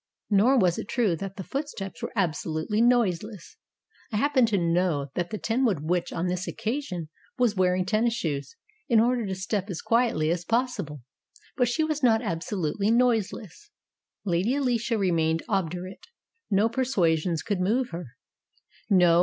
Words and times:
Nor 0.31 0.57
was 0.57 0.79
it 0.79 0.87
true 0.87 1.15
that 1.17 1.35
the 1.35 1.43
foot 1.43 1.69
steps 1.69 2.01
were 2.01 2.11
absolutely 2.15 2.81
noiseless. 2.81 3.57
I 4.11 4.17
happen 4.17 4.47
to 4.47 4.57
know 4.57 5.11
that 5.13 5.29
the 5.29 5.37
Tenwood 5.37 5.81
Witch 5.81 6.11
on 6.11 6.25
this 6.25 6.47
occasion 6.47 7.09
was 7.37 7.55
wearing 7.55 7.85
tennis 7.85 8.15
shoes, 8.15 8.55
in 8.89 8.99
order 8.99 9.27
to 9.27 9.35
step 9.35 9.69
as 9.69 9.79
quietly 9.79 10.31
as 10.31 10.43
possible, 10.43 11.03
but 11.55 11.67
she 11.67 11.83
was 11.83 12.01
not 12.01 12.23
absolutely 12.23 12.89
noiseless. 12.89 13.69
Lady 14.25 14.55
Alicia 14.55 14.97
remained 14.97 15.43
obdurate. 15.47 16.07
No 16.49 16.67
persuasions 16.67 17.43
could 17.43 17.59
move 17.59 17.89
her. 17.91 18.17